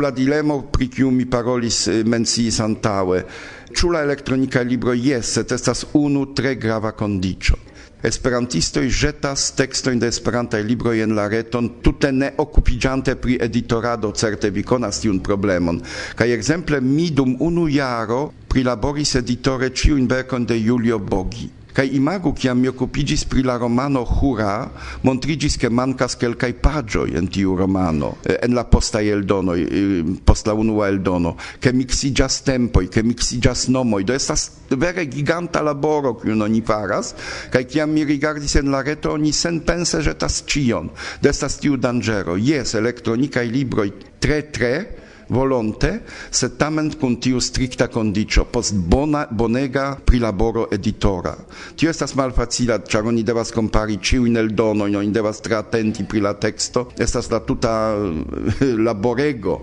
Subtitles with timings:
[0.00, 3.22] la dilemo pri kiu mi parolis eh, menciis antaŭe?
[3.74, 7.58] Ĉu la elektronika libro jes sed estas unu tre grava kondiĉo.
[8.08, 14.52] Esperantistoj ĵetas tekstojn de Esperantaj libroj en la reton tute ne okupiĝante pri editorado, certe
[14.54, 15.82] vi konas tiun problemon.
[16.14, 22.32] Kaj ekzemple mi dum unu jaro prilaboris editore ĉiujn verkojn de Julio Bogi Kai imagu,
[22.34, 24.66] kiam mi okupiĝis pri la romano Hura,
[25.06, 29.58] montrigis ke mankas kelkaj paĝoj en tiu romano, en la postaj eldonoj,
[30.26, 36.16] post la unua eldono, ke miksiĝas tempoj, ke miksiĝas nomoj, do estas vere giganta laboro,
[36.18, 37.14] kiun oni faras,
[37.54, 40.90] kaj kiam mi rigardis en la reto, oni senpense ĵetas ĉion,
[41.22, 42.34] do estas tiu danĝero.
[42.42, 44.74] Jes, elektronikaj libroj tre tre
[45.28, 46.00] volonte,
[46.30, 51.34] se tamen kun tiu strikta kondiĉo post bona bonega prilaboro editora.
[51.76, 56.34] Tio estas malfacila, ĉar oni devas kompari ĉiujn eldonojn, oni devas tre atenti pri la
[56.40, 59.60] teksto, estas la tuta eh, laborego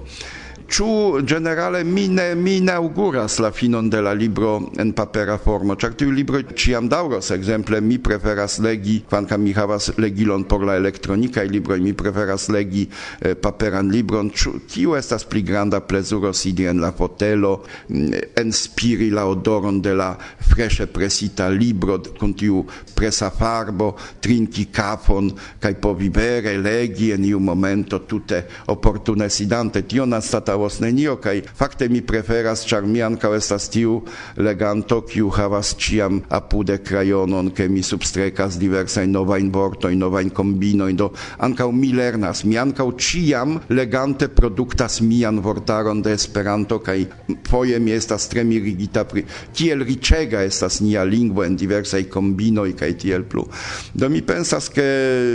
[0.68, 5.76] ciu generale mi ne mi ne auguras la finon de la libro en papera formo,
[5.76, 7.30] ĉar tiu libro ĉiam daŭros.
[7.36, 12.88] Ekzemple mi preferas legi, kvankam mi havas legilon por la elektronikaj libro mi preferas legi
[13.22, 14.31] eh, paperan libron.
[14.31, 19.94] Ĉu tio estas pli granda plezuro sidi en la fotelo, mm, enspiri la odoron de
[19.94, 20.16] la
[20.50, 25.30] freŝe presita libro kun tiu presa farbo, trinki kafon
[25.61, 29.86] kaj povivere legi en iu momento tute oportune sidante.
[29.86, 34.00] Tio anstataŭ havos nenio kaj fakte mi preferas ĉar mi ankaŭ estas tiu
[34.39, 41.11] leganto kiu havas ĉiam apude krajonon ke mi substrekas diversajn novajn vortojn novajn kombinojn do
[41.44, 42.44] ankaŭ mi lernas.
[42.48, 46.98] Mi ankaŭ ĉiam legante produktas mian vortaron de Esperanto kaj
[47.50, 52.92] foje mi estas tre mirigita pri kiel riĉega estas nia lingvo en diversaj kombinoj kaj
[53.03, 53.45] tiel plu.
[53.94, 54.86] Do mi pensas ke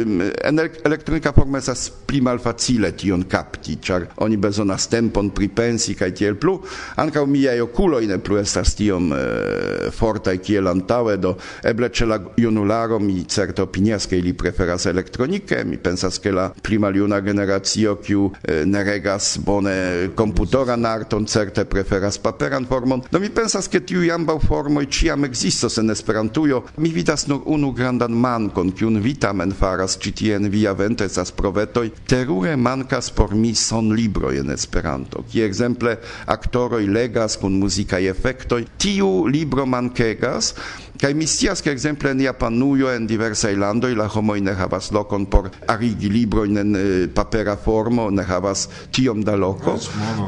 [0.07, 5.97] mm, en elektronika formo estas pli malfacile tion kapti ĉar oni bezonas tempo tempon pripensi
[5.99, 6.61] kaj tiel plu,
[7.03, 11.35] ankaŭ miaj okuloj ne plu estas tiom eh, fortaj kiel antaŭe, do
[11.67, 16.49] eble ĉe la junularo mi certe opinias, ke ili preferas elektronike, mi pensas, ke la
[16.63, 23.21] pli maljuna generacio, kiu eh, ne regas bone komputoran arton, certe preferas paperan formon, do
[23.21, 28.15] mi pensas, ke tiuj ambaŭ formoj ĉiam ekzistos en Esperantujo, mi vidas nur unu grandan
[28.15, 33.35] mankon, kiun vi tamen faras ĉi tie en via vento estas provetoj, terure mankas por
[33.35, 35.00] mi son libroj en Esperanto.
[35.01, 35.97] Esperanto, kie exemple
[36.27, 40.55] aktoroj legas kun muzikaj efektoj, tiu libro mankegas,
[41.01, 45.23] Kaj mi scias, ke ekzemple en Japanujo, en diversaj landoj la homoj ne havas lokon
[45.33, 46.75] por arigi librojn en
[47.17, 49.79] papera formo, ne havas tiom da loko.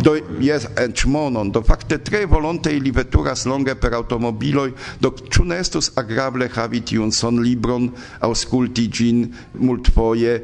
[0.01, 4.73] Do jes en ĉmonon, do fakte tre volonte ili veturas longe per aŭtomobiloj,
[5.05, 7.91] do ĉu ne estus agrable havi tiun sonlibron,
[8.25, 9.21] aŭskulti ĝin
[9.61, 10.39] multfoje,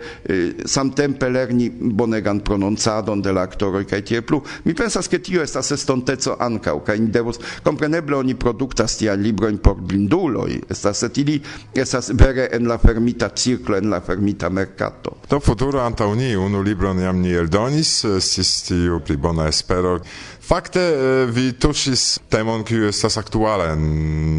[0.69, 4.43] samtempe lerni bonegan prononcadon de la aktoroj kaj tiel plu.
[4.69, 9.65] Mi pensas, ke tio estas estonteco ankaŭ kaj ni devus kompreneble oni produktas tiajn librojn
[9.65, 11.41] por blindu stuloj estas et ili
[11.75, 15.17] estas vere en la fermita cirklo en la fermita mercato.
[15.31, 19.99] Do futuro antaŭ ni unu libron jam ni eldonis eh, estis tiu pli bona espero.
[20.49, 20.81] Fakte
[21.29, 23.83] vi tuŝis temon kiu estas aktuala en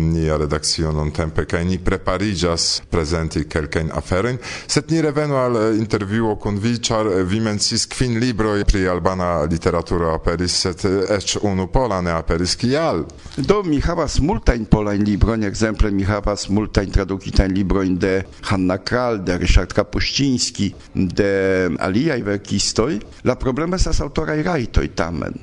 [0.09, 6.58] nia redakcio nuntempe kaj ni prepariĝas prezenti kelkajn aferojn, sed ni revenu al intervjuo kun
[6.64, 12.16] vi, ĉar vi mencis kvin libroj pri albana literaturo aperis, sed eĉ unu pola ne
[12.18, 12.58] aperis.
[12.58, 13.03] Kial?
[13.38, 18.16] Do mi havas multajn polajn librojn, ekzemple mi havas multajn tradukitajn librojn de
[18.50, 20.74] Hanna Kral, de Ryszard Kapuściński,
[21.22, 21.31] de
[21.78, 22.97] aliaj verkistoj.
[23.30, 25.38] La problemo estas aŭtoraj rajtoj tamen.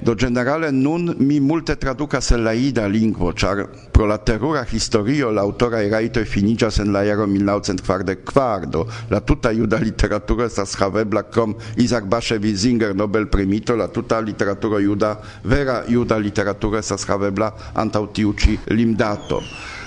[0.00, 5.32] Do generale nun mi multe traducas se la ida lingvo, char pro la terrora historio
[5.34, 11.24] la aŭtoraj rajtoj finigas en la jaro 1944, do la tuta juda literatura estas havebla
[11.30, 17.50] krom Isaac Bashevi Zinger Nobel primito, la tuta literatura juda, vera juda literatura estas havebla
[17.74, 19.42] antau tiuci limdato.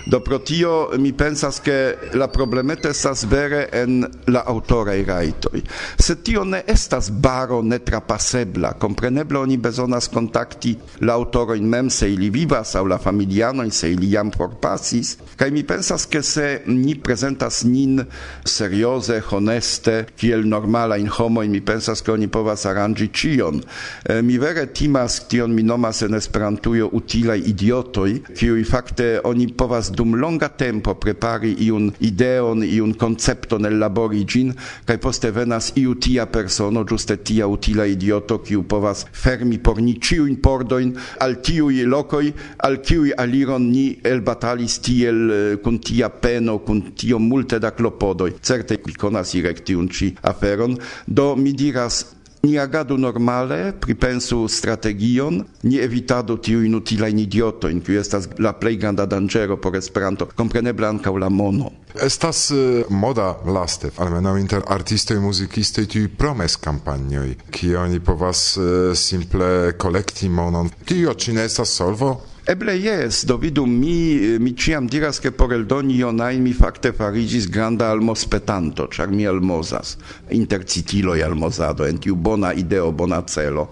[0.06, 4.02] Do pro tio mi pensas ke la problemeto estas vere en
[4.34, 5.62] la aŭtoraj rajtoj.
[6.00, 10.74] Se tio ne estas baro netrapasebla, kompreneble oni bezonas kontakti
[11.06, 15.18] la aŭtorojn mem se ili vivas aŭ la familianojn se ili jam forpasis.
[15.38, 18.02] Kaj mi pensas ke se ni prezentas nin
[18.46, 23.62] serioze, honeste, kiel normala in homo, mi pensas ke oni povas aranĝi ĉion.
[24.06, 29.91] E, mi vere timas tion mi nomas en Esperantujo utilaj idiotoj, kiuj fakte oni povas
[29.96, 34.54] dum longa tempo prepari iun ideon, iun concepto nel labori gin,
[34.88, 39.98] kaj poste venas iu tia persono, giuste tia utila idioto, kiu povas fermi por ni
[40.00, 42.34] ĉiujn pordoin, al i lokoi
[42.64, 48.36] al kiuj aliron ni elbatalis tiel eh, kun tia peno, kun tio multe da clopodoi.
[48.42, 50.78] Certe mi conas irek tiun ci aferon,
[51.08, 52.06] do mi diras
[52.42, 58.78] Ni agadu normale, pripensu strategion, ni evitadu tiu inutila in idioto, in estas la plei
[58.78, 61.72] granda dangero por Esperanto, compreneble ancau la mono.
[61.94, 68.96] Estas uh, moda laste, almenaŭ inter artistoj, musicistoi tiu promes kampanjoj, ki oni povas uh,
[68.96, 70.72] simple kolekti monon.
[70.86, 72.16] Tio cine estas solvo
[72.52, 77.48] Eble jes, do vidu mi mi ciam diras che por eldoni ionai mi fakte farigis
[77.48, 79.96] granda almospetanto, char mi almozas.
[80.30, 83.70] Inter citiloj almozado en tiu bona ideo, bona celo.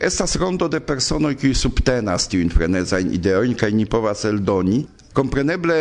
[0.00, 4.86] Estas rondo de personoi qui subtenas tiu infrenezain ideoin, kai ni povas eldoni,
[5.16, 5.76] Compreneble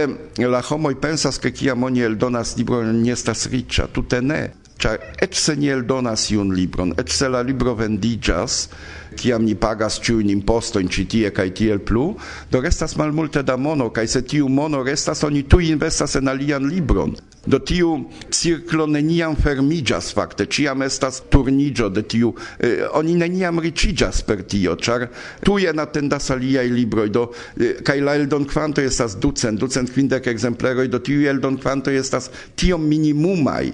[0.47, 4.37] la homoj pensas ke kiam oni eldonas libron non estas riĉa, tutte ne,
[4.79, 8.69] ĉar et se ni eldonas iun libron, et se la libro vendigas
[9.15, 12.13] kiam ni pagas ciu in imposto in citie kai tiel plu
[12.51, 16.67] do restas malmulte da mono kai se tiu mono restas oni tu investas en alian
[16.67, 17.15] libron.
[17.45, 20.47] Do tiu cirklo neniam fermigas fakte.
[20.49, 25.07] Ciam estas turnigio de tiu eh, oni neniam ricigas per tio char
[25.43, 27.27] tu tuje atendas aliaj libro do
[27.59, 32.81] eh, kai la eldonkvanto estas ducent ducent quindec ekzempleroj do tiu eldon quanto estas tiom
[32.81, 33.71] minimumai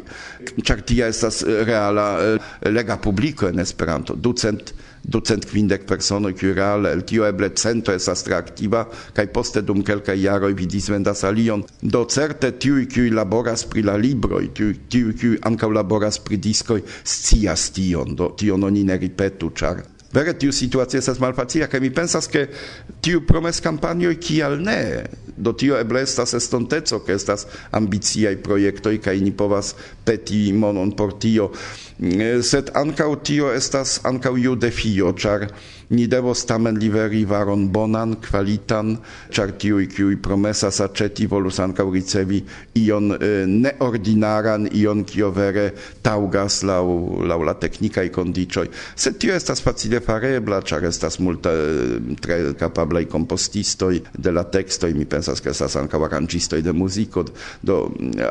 [0.63, 4.15] char tia estas eh, reala eh, lega publico en Esperanto.
[4.15, 9.83] Ducent ducent quindec personoj plurale, el tio eble cento es astra activa, cae poste dum
[9.83, 11.65] kelkaj iaroi vi disvendas alion.
[11.81, 17.71] Do certe tiui cui laboras pri la libroi, tiui cui ancau laboras pri discoi, scias
[17.75, 22.27] tion, do tion oni ne ripetu, char Vere tiu situacio estas malfacia kaj mi pensas
[22.27, 22.45] ke
[23.03, 25.05] tiu promes kampanjoj kial ne?
[25.37, 29.73] Do tio eble estas estonteco ke estas ambiciaj projektoj kaj ni povas
[30.05, 31.51] peti monon por tio.
[31.99, 35.47] Mm, eh, sed ankaŭ tio estas ankaŭ iu defio ĉar
[35.91, 38.93] Ni devos tamen liveri varon bonan, kvalitan,
[39.27, 42.39] char tiui kiui promesas aĉeti, volus ancau ricevi
[42.79, 48.71] ion eh, neordinaran, ion kio vere taugas lau, lau la teknikaj condicioi.
[48.95, 51.51] Sed tio estas facile farebla, char estas multa
[52.23, 57.25] tre capablei compostistoi de la textoi, mi pensas che estas ancau arrangistoi de muziko,
[57.59, 57.81] do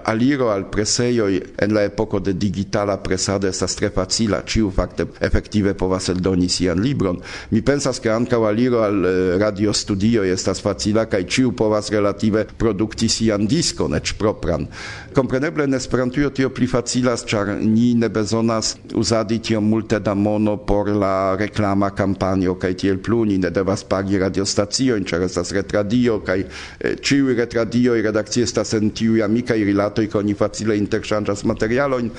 [0.08, 5.76] aliro al preseioi en la epoco de digitala presade estas tre facila, ciu facte efektive
[5.76, 9.12] povas eldoni sian libron, Mi pensas ke ankaŭ aliro al eh,
[9.42, 14.68] radio studio estas facila kaj ĉiu povas relative produkti sian diskon eĉ propran.
[15.16, 20.54] Kompreneble en Esperantujo tio pli facilas, ĉar ni ne bezonas uzadi tiom multe da mono
[20.56, 26.20] por la reklama kampanjo kaj tiel plu ni ne devas pagi radiostaciojn, ĉar estas retradio
[26.22, 32.14] kaj eh, ĉiuj retradioj redakcie estas en tiuj amikaj rilatoj, ke oni facile interŝanĝas materialojn.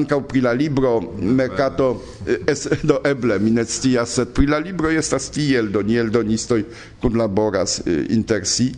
[0.00, 1.92] Ankaŭ pri la libro merkato
[2.24, 5.82] eh, es do eble mi ne scias, sed pri la libro libroj estas tiel do
[5.82, 6.62] ni eldonistoj
[7.02, 8.70] kunlaboras eh, inter si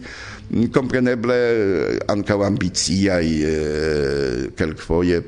[0.72, 1.36] compreneble
[2.12, 3.26] ankaŭ ambiciaj
[4.58, 5.22] kelkfoje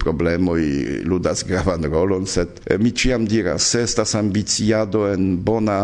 [0.60, 0.72] i
[1.04, 5.78] ludas gravan rolon, set mi ĉiam dira se estas ambiciado en bona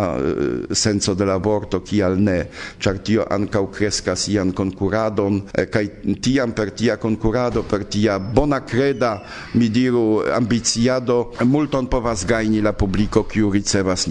[0.73, 2.45] senso de la vorto, kial ne,
[2.79, 5.41] ĉar tio ankaŭ kreskas ian konkuradon
[5.73, 5.87] kai
[6.21, 9.15] tiam per tia concurado per tia bona creda,
[9.55, 14.07] mi diru ambiziado multon povas gaini la publiko, kiu ricevas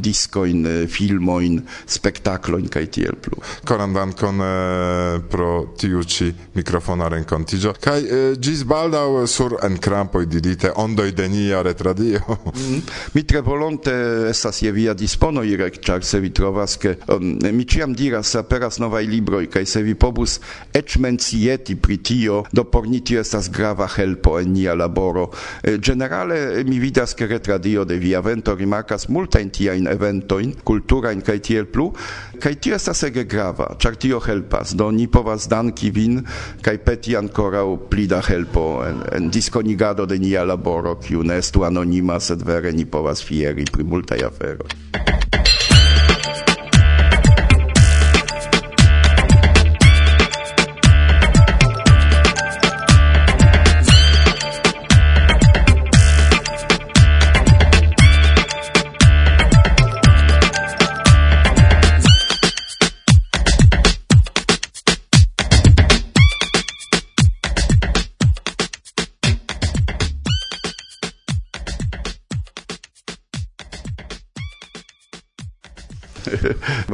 [0.00, 3.40] disco in filmo in spettacolo in kai tiel plu.
[3.64, 10.72] Konanda dankon eh, pro tiu ci mikrofona renkontiĝo kaj eh, gis baldaŭ sur enkrampoj didite
[10.76, 12.20] ondoj de nia retradio.
[12.28, 12.80] mm.
[13.14, 13.92] Mi tre volonte
[14.28, 18.78] estas je via dispono Irek, ĉar se vi trovas ke um, mi ĉiam diras aperas
[18.78, 20.38] novaj libroj kaj se vi povus
[20.74, 25.30] eĉ mencieti pri tio do por ni tio estas grava helpo en nia laboro.
[25.62, 31.38] Eh, generale mi vidas ke retradio de via vento rimarkas multajn tiajn eventojn kulturajn kaj
[31.38, 31.92] tiel plu
[32.40, 34.74] kaj tio estas ege grava, ĉar tio helpas.
[34.74, 36.22] Do ni povas danki vin
[36.64, 41.64] kaj peti ancora o plida helpo en, en diskonigado de nia laboro, kiu ne estu
[41.64, 45.13] anonima, sed vere ni povas fieri pri multaj aferoj.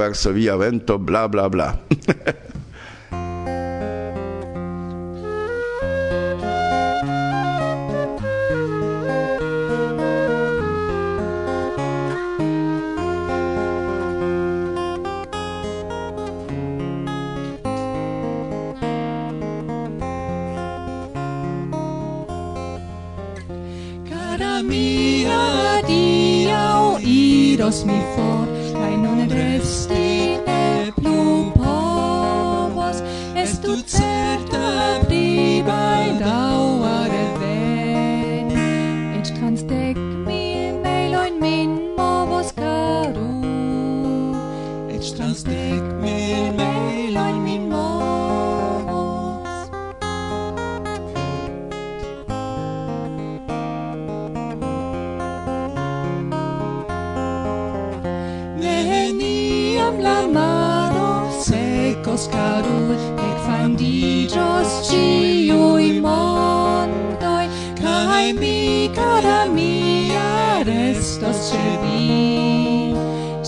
[0.00, 1.78] Verso via vento, bla bla bla.
[27.85, 28.60] mi for,
[33.71, 34.69] tu certe
[35.07, 37.10] pri baldaŭa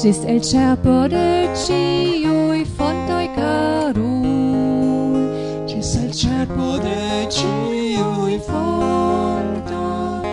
[0.03, 5.21] ĝis el cerpo de ciui fontoi karuj
[5.71, 6.97] ĝis el cerpo de
[7.37, 10.33] ciui fontoi.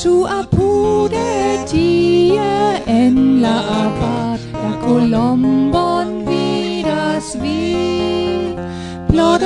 [0.00, 1.28] Ĉu apude
[1.74, 2.48] tie
[2.96, 4.03] en la abad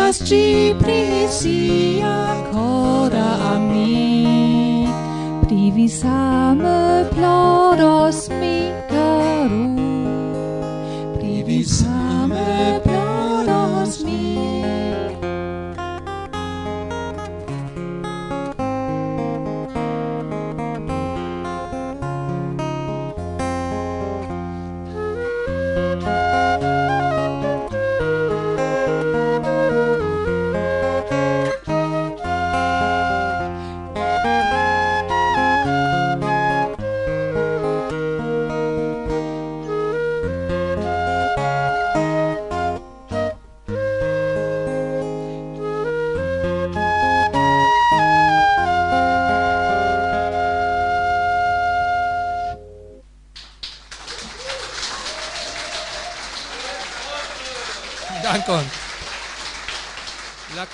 [0.09, 4.88] Temas ci pri sia cora a mi,
[5.45, 8.73] privi same ploros mi,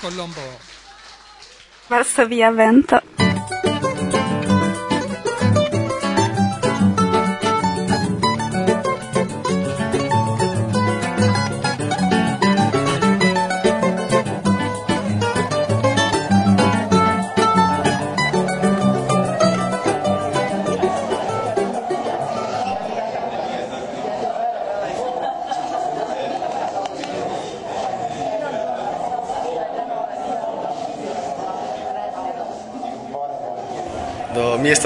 [0.05, 0.41] Colombo.
[1.89, 3.01] Varsovia vento.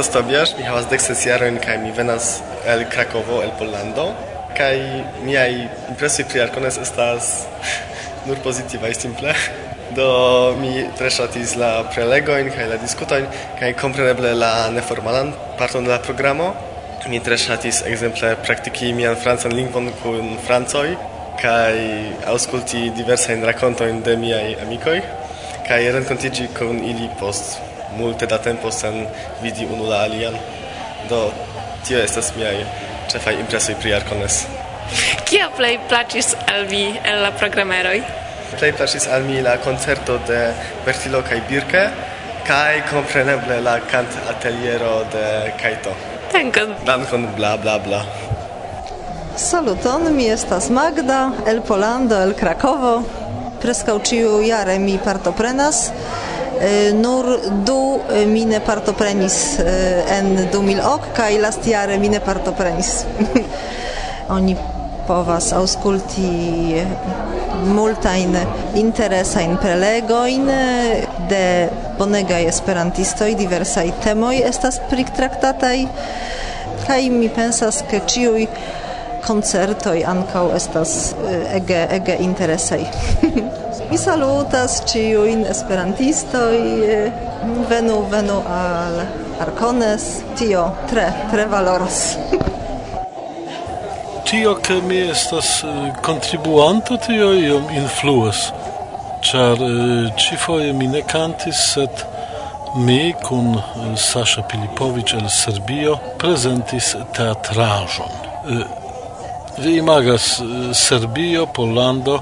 [0.10, 4.08] estas Tobiasz, mi havas dek ses jarojn kaj mi venas el Krakovo, el Pollando.
[4.58, 4.78] Kaj
[5.22, 7.46] miaj impresoj pri Arkones estas
[8.28, 9.34] nur pozitivaj simple.
[9.94, 15.94] Do mi tre ŝatis la prelegojn kaj la diskutojn kaj kompreneble la neformalan parton de
[15.94, 16.56] la programo.
[17.06, 20.98] Mi tre ŝatis ekzemple praktiki mian francan lingvon kun francoj
[21.38, 21.74] kaj
[22.34, 25.02] aŭskulti diversajn rakontojn de miaj amikoj
[25.70, 29.08] kaj renkontiĝi kun ili post multe da tempo sen
[29.42, 30.36] vidi unu la alian.
[31.10, 31.32] Do
[31.88, 32.56] tio estas miaj
[33.12, 34.44] ĉefaj impresoj pri Arcones.
[35.30, 38.00] Kia plej plaĉis al vi el la programeroj?
[38.58, 40.40] Plej plaĉis al mi la koncerto de
[40.86, 41.84] Bertilo kaj Birke
[42.48, 45.26] kaj kompreneble la kant ateliero de
[45.62, 45.94] Kaito.
[46.34, 46.74] Dankon.
[46.86, 48.02] Dankon bla bla bla.
[49.40, 52.94] Saluton, mi estas Magda, el Polando, el Krakovo.
[53.62, 55.90] Preskaŭ ĉiu jare mi partoprenas
[56.62, 63.06] Eh, nur du eh, mi ne partoprenis eh, en 2000 kaj lastjare mi ne partoprenis.
[64.36, 64.56] Oni
[65.08, 66.82] povas aŭskulti
[67.64, 68.36] multajn
[68.82, 70.52] interesajn prelegojn
[71.32, 71.46] de
[71.98, 75.78] bonegaj esperantistoj, diversaj temoj estas priktraktataj
[76.84, 78.46] kaj mi pensas ke ĉiuj
[79.26, 81.16] koncertoj ankaŭ estas
[81.56, 82.84] ege ege interesaj.
[83.90, 86.58] Mi salutas ciuin esperantistoj,
[87.70, 89.02] venu, venu al
[89.42, 92.14] Arcones, tio tre, tre valoras.
[94.30, 98.52] tio, che mi estas eh, kontribuanto, tio iom influas,
[99.26, 102.04] ĉar eh, ĉifoje mi ne cantis sed
[102.76, 108.14] mi kun eh, Sasha Pilipović el Serbio presentis teatraĵon.
[109.58, 110.42] Vi imagas
[110.74, 112.22] Serbio, Pollando,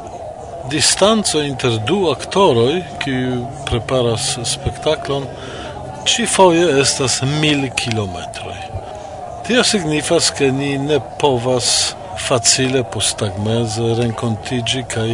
[0.70, 5.26] distanco inter du aktoroj, kiu preparas spektaklon,
[6.08, 8.58] ĉifoje estas mil kilometroj.
[9.48, 11.96] Tio signifas, ke ni ne povas
[12.28, 15.14] facile postagmeze renkontiĝi kaj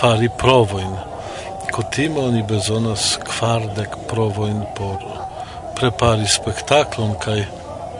[0.00, 0.96] fari provojn.
[1.74, 4.96] Kutime oni bezonas kvardek provojn por
[5.78, 7.44] prepari spektaklon kaj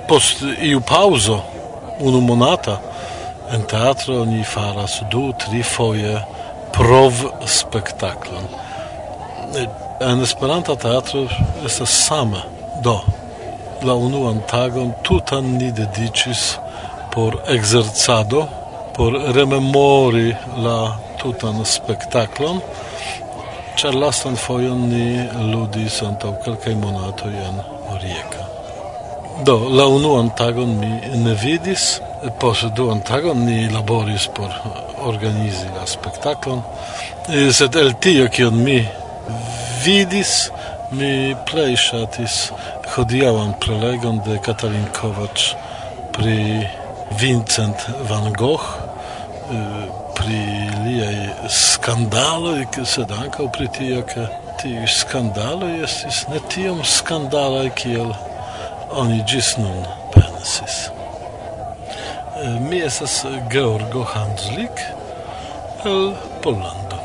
[0.08, 1.38] post iu pauzo
[2.00, 2.80] unu monata
[3.54, 6.18] en teatro oni faras du tri foje
[6.78, 7.12] prov
[7.46, 8.46] spektaklon.
[10.00, 11.26] En Esperanta teatro
[11.66, 12.42] estas sama
[12.82, 13.00] do
[13.82, 16.42] la unuan tagon tutan ni dediĉis
[17.14, 18.46] por ekzercado
[18.96, 20.78] por rememori la
[21.22, 22.60] tutan spektaklon
[23.78, 25.06] ĉar lastan fojon ni
[25.52, 27.60] ludis antaŭ kelkaj monatoj en
[27.94, 28.44] Orieka.
[29.46, 30.90] Do, la unuan tagon mi
[31.24, 32.00] ne vidis,
[32.40, 34.50] post duan tagon ni laboris por
[35.06, 36.62] organizi la spektaklon,
[37.52, 38.78] sed el tio kion mi
[39.84, 40.50] vidis,
[40.90, 42.36] mi plej ŝatis
[42.94, 45.52] hodiaŭan prelegon de Katalin Kovacs
[46.16, 46.66] pri
[47.20, 48.66] Vincent van Gogh,
[50.18, 50.40] pri
[50.84, 54.26] liaj skandaloj, sed ankaŭ pri tio, ke
[54.60, 58.12] tiuj skandaloj estis ne tiom skandalaj kiel
[58.98, 60.97] oni ĝis nun pensis.
[62.38, 64.80] Mi estas Georgo Hanslik
[65.84, 66.98] el Pollando.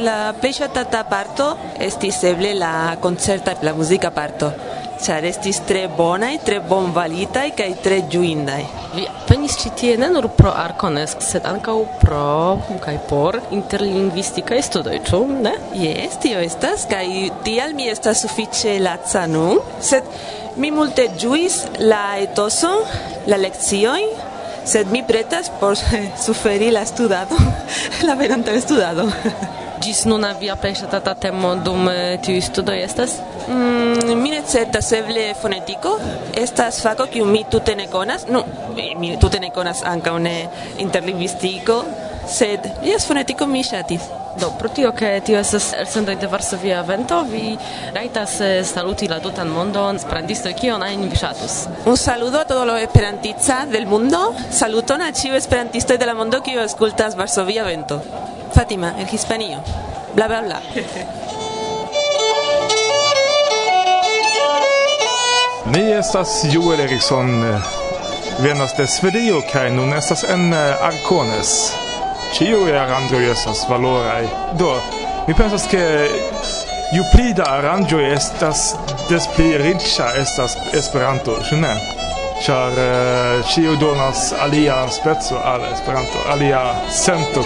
[0.00, 1.50] La plej ŝatata parto
[1.84, 4.48] estis eble la koncerta, la muzika parto,
[5.04, 8.62] ĉar estis tre bonaj, tre bonvalitaj kaj tre ĝuindaj.
[8.94, 12.56] Vi venis ĉi tie ne nur pro Arkonesk, sed ankaŭ pro
[12.86, 15.52] kaj por interlingvistikaj studoj, ĉu ne?
[15.76, 17.04] Jes, tio estas, kaj
[17.44, 20.08] tial mi estas sufiĉe laca nun, sed
[20.56, 22.72] mi multe ĝuis la etoso
[23.26, 24.04] la lezioi,
[24.64, 25.76] sed mi pretas por
[26.24, 27.36] suferi la studado,
[28.06, 29.08] la venontan studado.
[29.84, 33.18] Gis nuna via plej ŝatata temo dum eh, tiuj studoj estas?
[33.46, 35.98] Mm, mi ne certas, eble fonetiko.
[36.34, 38.24] Estas fako kiu mi tute ne konas.
[38.28, 38.42] Nu,
[38.96, 40.36] mi tute ne konas ankaŭ ne
[40.82, 41.82] interlingvistiko,
[42.26, 44.08] sed jes fonetiko mi ŝatis.
[44.40, 47.56] Do, pro tio, ke tio estas elsendoj de Varsovia Vento, vi
[47.94, 51.54] rajtas eh, saluti la tutan mondon, esperantistoj, kion ajn vi ŝatus.
[51.86, 56.40] Un saludo a todo lo esperantica del mundo, saluton a ĉiuj esperantistoj de la mondo,
[56.44, 58.00] kiu aŭskultas Varsovia Vento.
[58.52, 59.58] Fátima, el Hispanio.
[60.14, 60.60] Bla bla bla.
[65.72, 67.60] Ni estas Joel Eriksson, eh,
[68.38, 71.85] venas de Svedio kaj nun estas en eh, Arkones
[72.36, 74.26] ciu aranĝoj estas valoraj.
[74.60, 74.74] Do,
[75.28, 75.80] mi pensas ke
[76.92, 78.74] ju pli da aranĝoj estas,
[79.08, 81.72] des pli riĉa estas Esperanto, ĉu ne?
[82.44, 86.60] Ĉar eh, ĉiu uh, donas alia speco al Esperanto, alia
[86.92, 87.40] sento.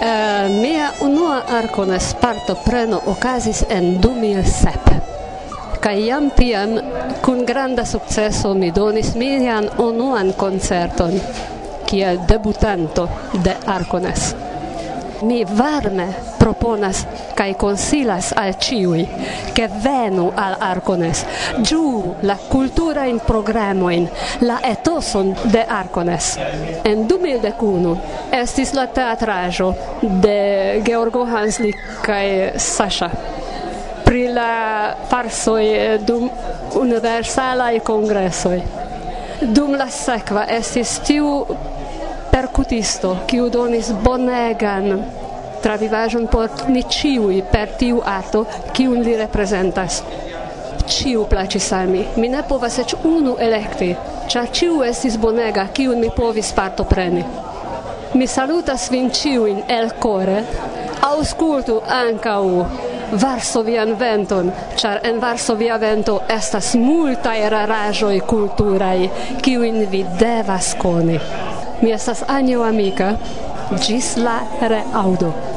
[0.00, 5.19] Uh, mia unua arcones parto preno okazis en 2007.
[5.80, 6.74] Kaj jam tiam
[7.24, 11.14] kun granda sukceso mi donis mian unuan koncerton
[11.86, 13.08] kiel debutanto
[13.44, 14.34] de Arkones.
[15.22, 16.06] Mi varme
[16.38, 17.00] proponas
[17.36, 19.06] kaj konsilas al ĉiuj,
[19.56, 21.24] ke venu al Arkones,
[21.58, 24.06] ĝuu la kulturajn programojn,
[24.44, 26.34] la etoson de Arkones.
[26.84, 27.96] En 2001
[28.42, 30.40] estis la teatraĵo de
[30.84, 33.10] Georgo Hanslik kaj Sasha
[34.10, 36.24] pri la farsoj eh, dum
[36.74, 38.56] universalaj kongresoj.
[39.54, 41.28] Dum la sekva estis tiu
[42.32, 45.04] percutisto, kiu donis bonegan
[45.62, 48.42] travivaĵon por ni ĉiuj per tiu arto,
[48.74, 50.02] kiun li reprezentas.
[50.90, 52.02] Ciu placis al mi.
[52.16, 53.92] Mi ne povas eĉ unu elekti,
[54.26, 57.22] ĉar ciu estis bonega, kiun mi povis partopreni.
[58.18, 60.40] Mi salutas vin ciuin el core,
[61.14, 62.40] auscultu ankaŭ
[63.12, 69.10] Varsovian venton, char en Varsovia vento estas multa raraĵoj culturai,
[69.42, 71.18] kiuin vi devas coni.
[71.80, 73.16] Mi estas Anjo Amika,
[73.82, 75.49] gis la reaudo.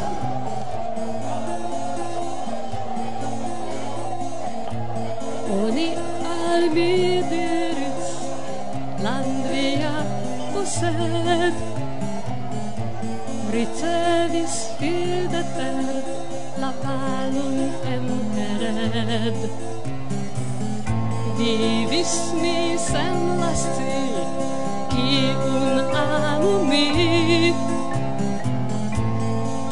[26.70, 27.54] mi.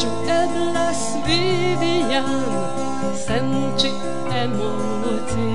[0.01, 2.31] Ĉu eblas vivi jam
[3.25, 3.91] sen ĉi
[4.41, 5.49] emoti.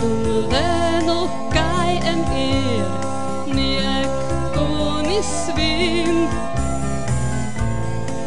[0.00, 1.18] Dum veno
[1.54, 2.88] kaj en ir
[3.56, 6.20] ni ekkonis vin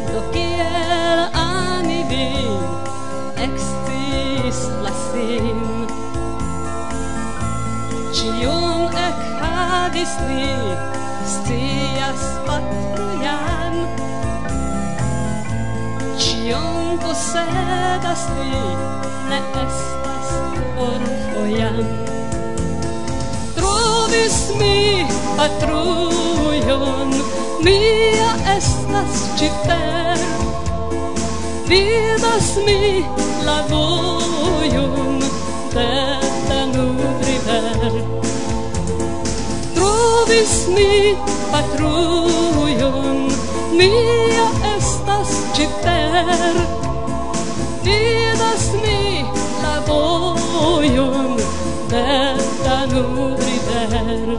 [0.08, 2.60] Do kiel er ani vin
[3.46, 5.62] eksciis la sin.
[8.16, 8.81] Ĉion
[10.02, 10.50] misli
[11.26, 13.74] scias patrujan
[16.18, 18.62] Cion posedas li,
[19.30, 20.28] ne estas
[20.86, 21.78] orfojan
[23.54, 25.06] Trovis mi
[25.38, 27.14] patrujon,
[27.62, 30.26] mia estas ĉifer
[31.70, 33.04] Vidas mi
[33.46, 35.22] la vojon
[35.76, 35.88] de
[36.48, 38.31] Danub river
[40.32, 41.16] trovis vesni
[41.52, 43.28] patrujon
[43.72, 46.56] Mia estas citer
[47.84, 49.24] Vidas mi
[49.62, 51.36] la vojon
[51.88, 54.38] De Danuriver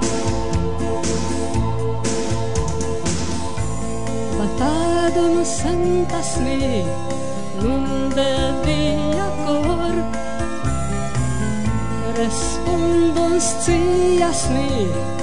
[4.38, 6.84] Batadon sentas mi
[7.62, 8.34] Nun de
[8.66, 9.96] via cor.
[12.18, 15.23] Respondon scias mi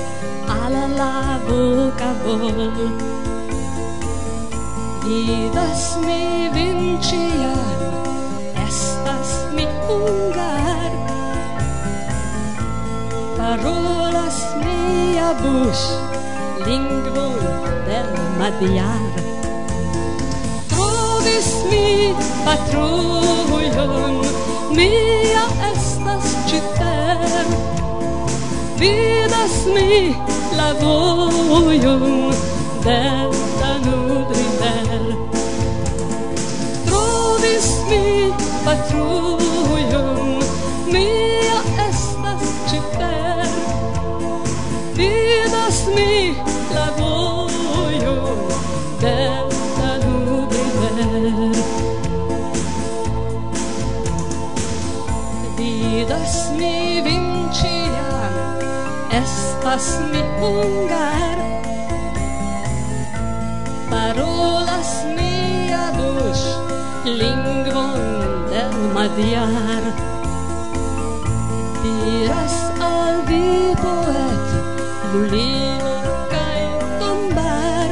[0.72, 3.10] la la boca vol
[5.04, 7.80] Vidas mi vincian
[8.66, 10.92] Estas mi hungar.
[13.38, 15.82] Parolas mia bus
[16.66, 17.28] Lingvo
[17.88, 19.14] del madiar.
[20.70, 24.20] Trovis mi patrujon
[24.76, 27.46] Mia estas citer.
[28.78, 30.14] Vidas mi
[30.60, 32.32] la vojon
[32.84, 35.04] detta nudriner
[36.86, 38.04] Trovis mi
[38.64, 40.20] patrujon
[40.92, 43.48] mia estas cifer
[44.98, 46.14] Vidas mi
[46.74, 48.38] la vojon
[49.04, 51.56] detta nudriner
[55.56, 56.76] Vidas mi
[57.08, 58.34] vincian
[59.22, 61.36] estas mi hungar
[63.90, 66.44] parolas mia bush
[67.04, 68.00] lingvon
[68.50, 69.84] del madiar.
[71.82, 72.56] Diras
[72.92, 74.46] al vi poet
[75.12, 75.96] lulino
[76.32, 76.64] kai
[77.00, 77.90] tombar.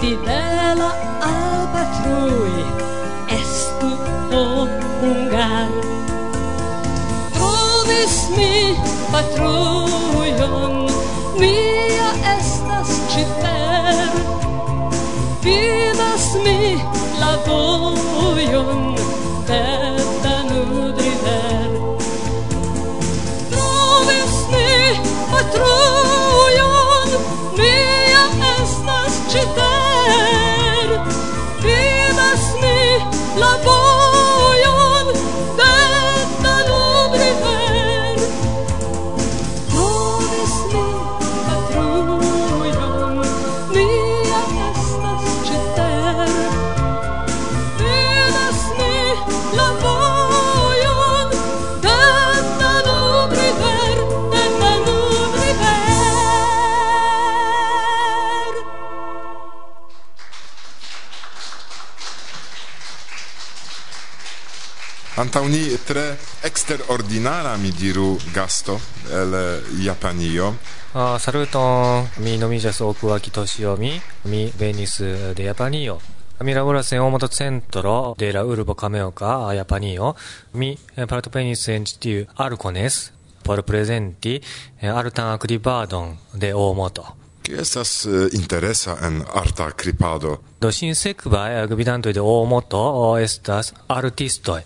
[0.00, 0.90] Fidela
[1.32, 2.58] al patrui
[3.40, 3.92] estu
[4.40, 4.44] o
[5.00, 5.70] hungar
[7.36, 8.54] trovis mi
[9.12, 10.11] patrui
[10.52, 10.86] manon
[11.38, 14.10] mia estas cifer.
[15.42, 16.76] Vidas mi
[17.20, 17.81] la voz
[65.84, 70.54] tre extraordinara mi diru, gasto el eh, Japanio.
[70.94, 73.92] Uh, saluton, mi nomiĝas Okuaki Toshiomi,
[74.24, 75.98] mi venis eh, de Japanio.
[76.40, 80.14] Mi laboras en Omoto Centro de la urbo Kameoka, Japanio.
[80.52, 83.10] Mi eh, partoprenis en ĉi tiu Arcones
[83.42, 84.40] por prezenti
[84.82, 87.06] artan akribadon de Omoto.
[87.42, 90.38] Kio estas interesa en arta kripado?
[90.60, 94.62] Do sinsekvaj gvidantoj de Omoto estas artistoj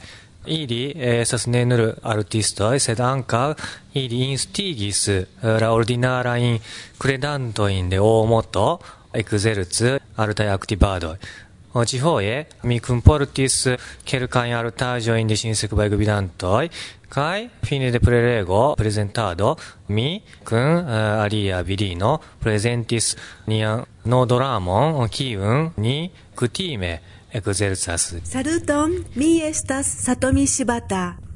[0.47, 3.55] ili eh, estas ne nur artistoj, sed ankaŭ
[3.95, 6.59] ili instigis eh, la ordinarajn
[6.99, 8.79] kredantojn de omoto
[9.13, 11.17] ekzerci artaj aktivadoj.
[11.87, 16.69] Cifoje mi kunportis eh, kelkajn artaĵojn de sinsekvaj gvidantoj
[17.09, 19.55] kaj fine de prelego prezentado
[19.89, 23.13] mi kun alia virino prezentis
[23.47, 26.99] nian nodramon kiun ni kutime
[27.33, 28.21] エクゼルサス。
[28.25, 30.81] サルトンミエスタサトミシバ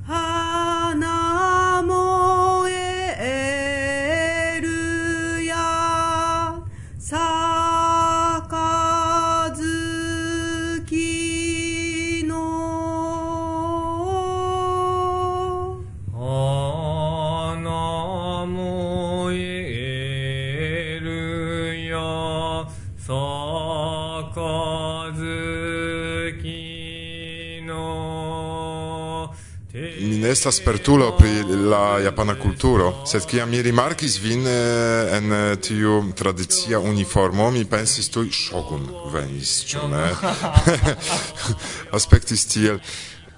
[0.07, 6.63] 花萌えるや。
[8.49, 8.65] 杯
[12.25, 12.41] の。
[19.33, 22.69] えるや。
[22.97, 24.90] 杯
[30.01, 35.33] mi ne estas spertulo pri la japana kulturo, sed kiam mi rimarkis vin eh, en
[35.33, 40.09] eh, tiu tradicia uniformo, mi pensis tuj shogun venis, ĉu ne?
[41.97, 42.81] Aspektis tiel.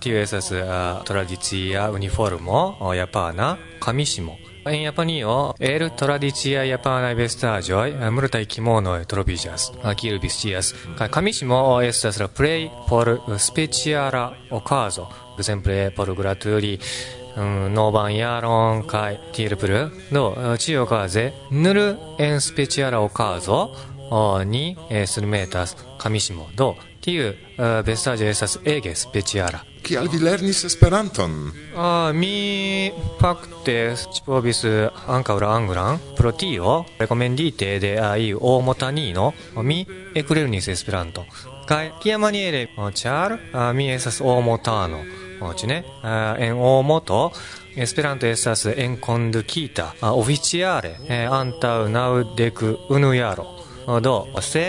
[0.02, 4.51] Tio estas uh, tradicia uniformo o japana, kamishimo.
[4.64, 9.64] En Japanio, el tradicia japana vestaĵoj multaj kimonoj troviĝas,
[9.98, 10.68] kiel vi scias.
[10.98, 19.18] Kaj kamishimo estas la plej por speciala okazo, ekzemple por gratuli um, novan jaron kaj
[19.34, 19.82] tiel plu.
[20.10, 20.24] Do,
[20.58, 21.82] ĉiuokaze, nur
[22.18, 23.60] en speciala okazo
[24.10, 26.46] o, ni eh, surmetas kamismo.
[26.54, 29.71] Do, tiu vestaĵo estas ege speciala.
[29.82, 31.50] Kial vi lernis Esperanton?
[31.74, 35.98] Ah, uh, mi fakte provis eh, ankaŭ la anglan.
[36.16, 39.80] Pro tio, rekomendite de iu omotanino, mi
[40.14, 41.26] eklernis Esperanton.
[41.66, 43.36] Kaj kiamaniere, ĉar
[43.74, 45.02] mi estas omotano,
[45.40, 45.82] ĉu ne?
[46.38, 47.32] En omoto
[47.76, 50.96] Esperanto estas enkondukita oficiale
[51.30, 53.46] antaŭ naŭdek unu jaro.
[54.00, 54.66] Do, se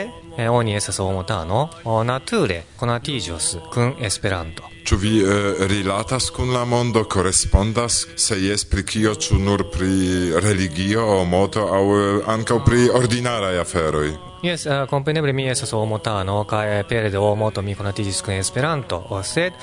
[0.49, 1.67] oni estas omotano,
[2.03, 4.72] nature konatiĝos kun Esperanto.
[4.93, 9.89] Ĉu vi eh, rilatas kun la mondo, korespondas, se jes pri kio, ĉu nur pri
[10.45, 14.11] religio, moto aŭ eh, ankaŭ pri ordinaraj aferoj?
[14.45, 18.37] Yes, uh, eh, kompreneble mi estas omotano kaj eh, pere de omoto mi konatiĝis kun
[18.37, 19.57] Esperanto, sed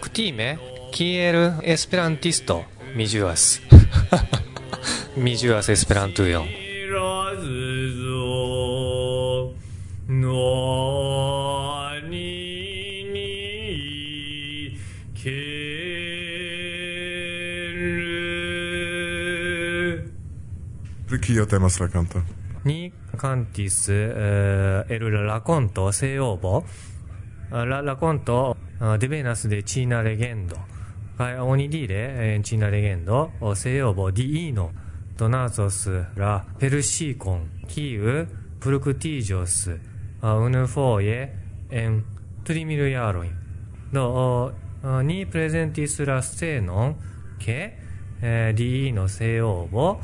[0.00, 0.48] kutime
[0.96, 2.62] kiel esperantisto
[2.96, 3.60] mi ĝuas.
[5.22, 6.48] mi ĝuas Esperantujon.
[10.08, 10.48] No,
[12.08, 12.29] ni
[21.46, 22.22] temas la kanto?
[22.64, 26.64] Ni cantis uh, el raconto Seobo.
[27.50, 30.66] La raconto uh, devenas de China legendo.
[31.16, 34.72] Kai oni dire en China legendo Seobo di ino
[35.16, 38.26] donazos la persicon kiu
[38.58, 39.68] productijos
[40.22, 41.28] uh, unu foje
[41.70, 42.02] en
[42.44, 43.36] trimil jarojn.
[43.92, 44.04] Do
[44.82, 46.94] uh, ni presentis la scenon
[47.38, 47.72] ke
[48.20, 50.00] eh, di ino Seobo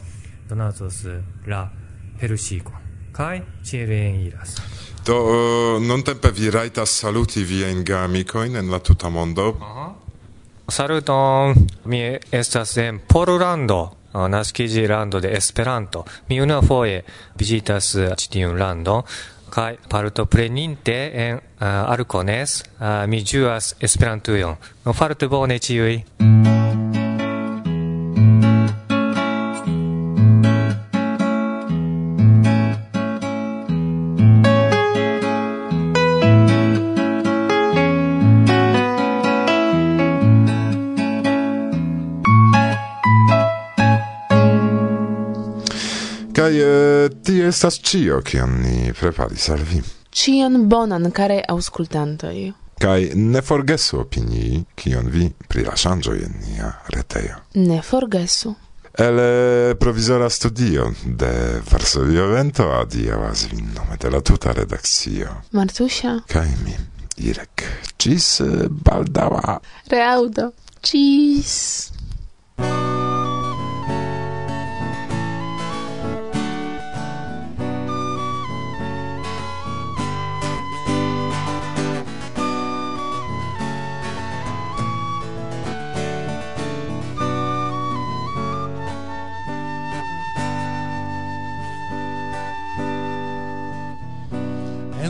[0.48, 1.70] donatos eh, la
[2.18, 2.86] perusico.
[3.16, 4.60] kai cielen iras.
[5.04, 9.48] Do uh, non tempe vi raitas saluti viajn geamikojn en la tuta mondo.
[9.48, 9.92] Uh -huh.
[10.68, 11.54] Saluton,
[11.84, 16.04] mi estas en Porlando, eh, naskiĝi lando de Esperanto.
[16.28, 17.02] Mi unuafoje
[17.38, 19.02] vizitas ĉi tiun landon
[19.50, 21.40] kaj partopreninte en uh,
[21.92, 24.56] Arkones uh, mi ĝuas Esperantujon.
[24.84, 26.02] No fartu bone ĉiuj.
[26.18, 26.45] Mm.
[46.60, 49.82] eh, ti estas cio, kion ni preparis al vi.
[50.10, 52.52] Cion bonan, care auscultantoj.
[52.80, 57.40] Kaj ne forgesu opinii, kion vi pri la ŝanĝoj en nia retejo.
[57.54, 58.54] Ne forgesu.
[58.98, 65.42] El eh, provizora studio de Varsovio Vento adiaŭas vin nome de la tuta redakcio.
[65.52, 66.14] Martusia.
[66.32, 66.76] Kaj mi,
[67.28, 67.66] Irek.
[68.00, 69.58] Ĝis eh, baldaŭa.
[69.92, 70.50] Reaŭdo.
[70.80, 71.56] Cis.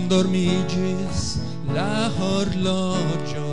[0.09, 1.39] dormigis
[1.75, 3.49] la horlogio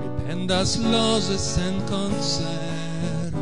[0.00, 3.34] mi pendas lose sen concern.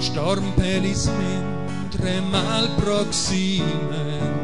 [0.00, 1.44] Storm pelis min
[1.90, 4.34] tre malproksimen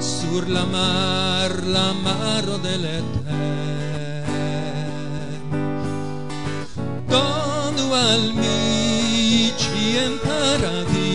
[0.00, 3.78] sur la mar la maro del l'eter
[7.10, 9.84] donu al mi ci
[10.24, 11.09] paradis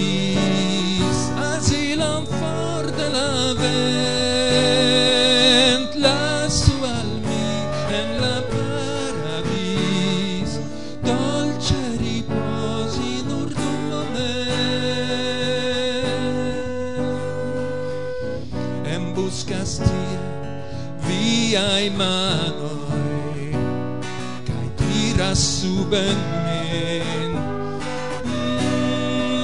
[25.95, 27.31] venir.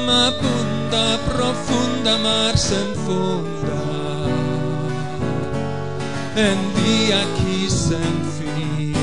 [0.07, 3.79] M'apunta mm, profunda mar s'enfunda
[6.47, 8.93] en dia qui se'n fi.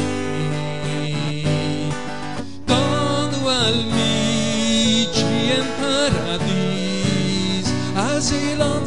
[2.72, 7.66] Todo al mig i en paradís,
[8.11, 8.77] asilo.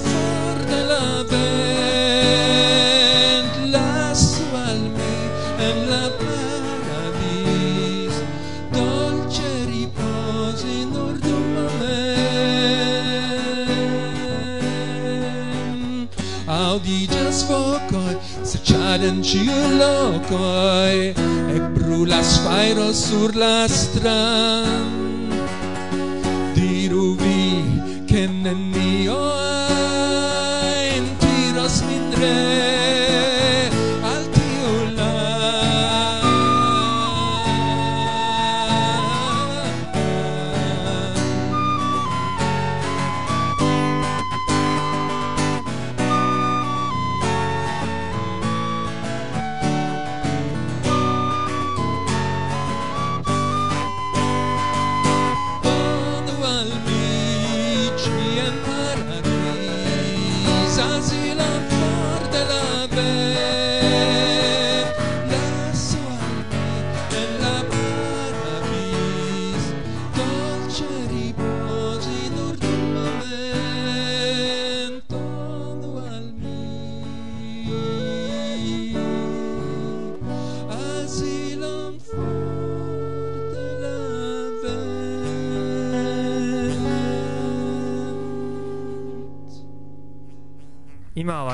[18.92, 21.14] far en ciu locoi,
[21.56, 25.01] e brulas fairo sur la strand.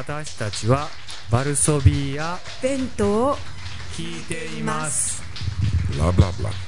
[0.08, 0.88] 私たちは
[1.30, 2.38] バルソビア。
[2.63, 3.34] 弁当
[3.91, 5.22] 聞いています。
[5.91, 6.66] Bla bla bla.